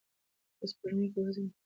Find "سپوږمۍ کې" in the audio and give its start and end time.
0.71-1.19